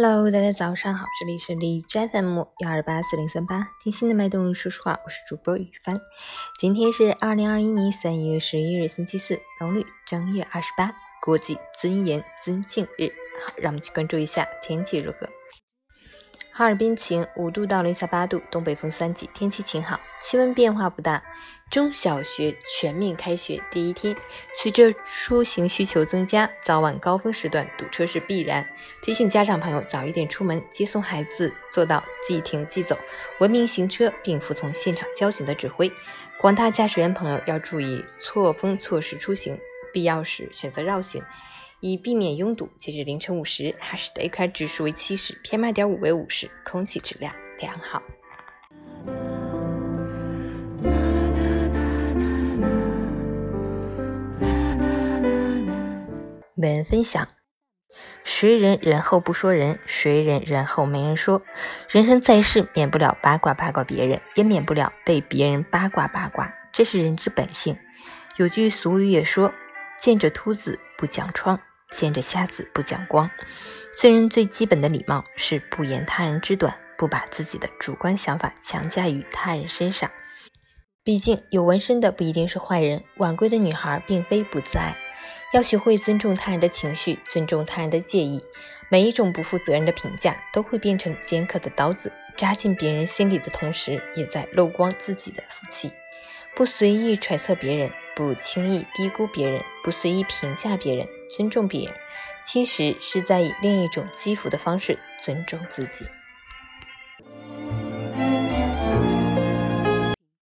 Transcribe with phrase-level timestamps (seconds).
[0.00, 5.92] Hello，大家早上好，这里是荔枝 FM 幺二八四零三八，听心的脉动，说实话，我是主播雨帆。
[6.60, 13.08] 今天是二零二一年三月十一日，星期四，农历正月二十八，国际尊严尊敬日。
[13.44, 15.28] 好，让我们去关注一下天气如何。
[16.58, 21.22] 哈尔滨晴，五度到零下八度，东北风三级，天气晴好，气温变化不大。
[21.70, 24.16] 中小学全面开学第一天，
[24.60, 28.68] 随着出行需求增加，早晚高峰时段堵车是必然。
[29.00, 32.98] 提醒家长朋友早一点出门接送孩子，做到即停即走，
[33.38, 35.88] 文明行车，并服从现场交警的指挥。
[36.40, 39.56] 广大驾驶员朋友要注意错峰错时出行，
[39.92, 41.22] 必要时选择绕行。
[41.80, 42.68] 以避免拥堵。
[42.76, 48.02] 截至凌晨五时，哈市的 AQI 指数为七十，PM 二点五为五十，空气质量良好。
[56.56, 57.28] 每人分享：
[58.24, 61.42] 谁人人后不说人，谁人人后没人说。
[61.88, 67.78] 人生在世，免不了八卦八卦别人，也免不了被别人八卦八卦，这是人之本性。
[68.36, 69.54] 有句俗语也说
[70.00, 71.58] ：“见着秃子不讲疮。”
[71.90, 73.30] 见着瞎子不讲光，
[73.96, 80.10] 做人最基本的礼貌是不言他人之短，不把自己的主观想法强加于他人身上。
[81.02, 84.94] 毕竟有纹身的不一定是坏人，晚归的女孩并非不自爱。
[85.54, 88.44] 要学会尊重他人的情绪，尊重他人的介意。
[88.90, 95.90] 每一种不负责任的评价都会变成尖刻的刀子，扎进别人心里的同时，也在漏光自己的福气。
[96.58, 101.06] 不随意揣测别人，不轻易低估别人，不随意评价别人。
[101.30, 101.94] 尊重别人，
[102.44, 106.04] 其实是在以另一种积福的方式尊重自己。